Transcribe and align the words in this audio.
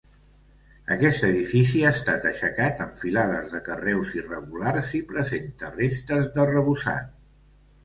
Aquest 0.93 1.25
edifici 1.27 1.83
ha 1.85 1.91
estat 1.95 2.25
aixecat 2.29 2.81
amb 2.87 2.97
filades 3.03 3.53
de 3.53 3.61
carreus 3.69 4.17
irregulars 4.21 4.97
i 5.03 5.05
presenta 5.15 5.73
restes 5.77 6.35
d'arrebossat. 6.35 7.17